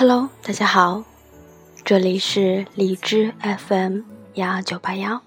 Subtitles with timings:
[0.00, 1.04] Hello，大家好，
[1.84, 3.98] 这里是荔枝 FM
[4.32, 5.20] 幺二九八幺，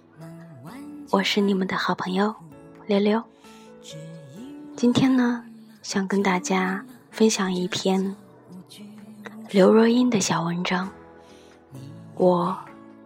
[1.11, 2.33] 我是你们的好朋友
[2.87, 3.21] 溜溜。
[4.75, 5.43] 今天呢，
[5.83, 8.15] 想跟大家分享一篇
[9.51, 10.89] 刘若英的小文章。
[12.15, 12.57] 我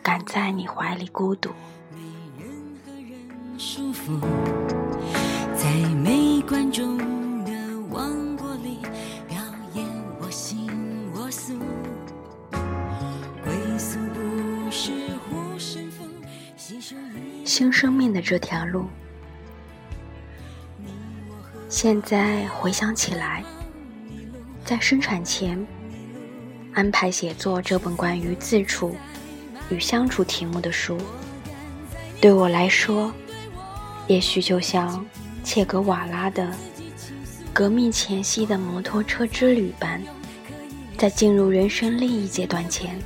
[0.02, 1.50] 敢在你怀里孤独。
[5.54, 6.98] 在没观中
[17.48, 18.88] 新生命的这条路，
[21.70, 23.42] 现在回想起来，
[24.66, 25.66] 在生产前
[26.74, 28.98] 安排写作这本关于自处
[29.70, 30.98] 与相处题目的书，
[32.20, 33.14] 对我来说，
[34.08, 35.04] 也许就像。
[35.44, 36.54] 切格瓦拉的
[37.54, 40.04] 革命前夕的摩托车之旅般，
[40.98, 43.00] 在进入人生另一阶段前，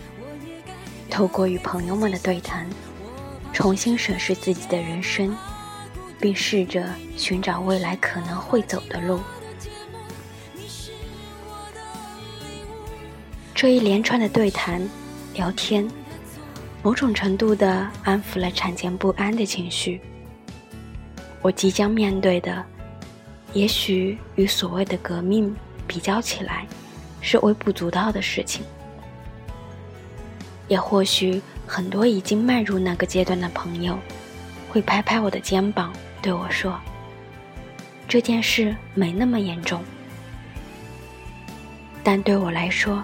[1.08, 2.66] 透过与朋友们的对谈，
[3.54, 5.36] 重新审视自己的人生，
[6.20, 9.20] 并试着寻找未来可能会走的路。
[13.54, 14.82] 这一连串的对谈、
[15.36, 15.88] 聊天，
[16.82, 20.02] 某种程度地安抚了产前不安的情绪。
[21.42, 22.66] 我即将面对的，
[23.54, 26.66] 也许与所谓的革命比较起来，
[27.20, 28.64] 是微不足道的事情。
[30.68, 31.42] 也或许
[31.74, 33.98] 很多已经迈入那个阶段的朋友，
[34.68, 36.78] 会拍拍我的肩膀，对我说
[38.10, 39.82] ：“这件事没那么严重。”
[42.04, 43.02] 但对我来说，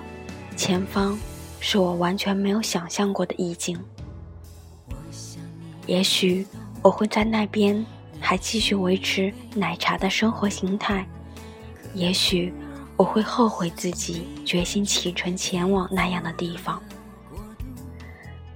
[0.57, 1.17] 前方
[1.61, 3.79] 是我完全没有想象过的意境。
[5.85, 6.45] 也许
[6.81, 7.85] 我会在那边。
[8.19, 11.05] 还继续维持奶茶的生活形态，
[11.93, 12.51] 也许
[12.97, 16.81] 我会后悔自己决心启程前往那样的地方，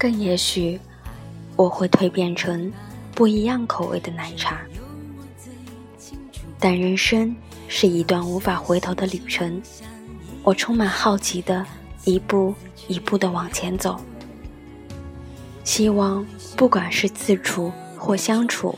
[0.01, 0.79] 更也许
[1.56, 2.73] 我会蜕变成
[3.13, 4.59] 不一样口味的奶茶。
[6.59, 7.35] 但人生
[7.67, 9.62] 是一段无法回头的旅程，
[10.41, 11.63] 我充满好奇的
[12.03, 12.56] 一步
[12.88, 14.01] 一步的往前走，
[15.63, 16.25] 希望
[16.57, 18.75] 不管是自处或相处。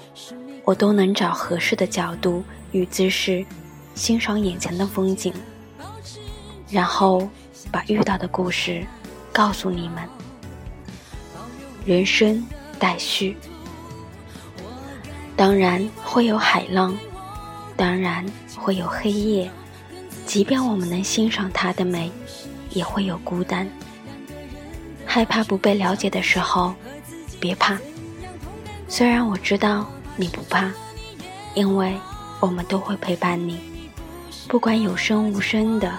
[0.66, 3.46] 我都能找合适的角度与姿势，
[3.96, 5.34] 欣赏眼前的风景，
[6.70, 7.30] 然后
[7.72, 8.86] 把遇到的故事
[9.32, 10.04] 告诉你们。
[11.86, 12.46] 人生
[12.80, 13.38] 待续，
[15.36, 16.98] 当然会有海浪，
[17.76, 19.52] 当然会有黑夜，
[20.26, 22.12] 即便我们能欣赏它的美，
[22.72, 23.70] 也会有孤单。
[25.06, 26.74] 害怕不被了解的时候，
[27.40, 27.78] 别怕，
[28.88, 29.88] 虽然我知道。
[30.16, 30.72] 你不怕，
[31.56, 31.98] 因为
[32.40, 33.60] 我们都会陪伴你，
[34.48, 35.92] 不管有声无声的。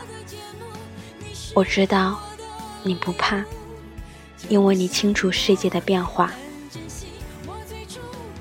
[1.52, 2.20] 我知道
[2.84, 3.44] 你不怕，
[4.48, 6.32] 因为你清楚世界的变化，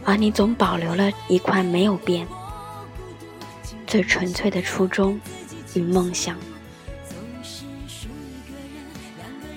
[0.03, 2.27] 而你总保留了一块没有变、
[3.87, 5.19] 最纯粹的初衷
[5.73, 6.37] 与梦想。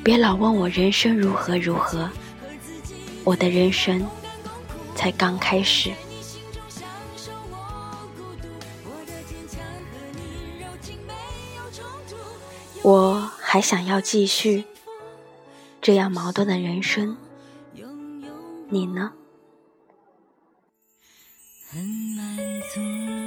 [0.05, 2.09] 别老问我人生如何如何，
[3.25, 4.07] 我的人生
[4.95, 5.93] 才刚开始。
[12.83, 14.65] 我还想要继续
[15.87, 17.17] 这样矛盾的人生，
[18.69, 19.13] 你呢？
[21.71, 22.37] 很满
[22.75, 23.26] 足。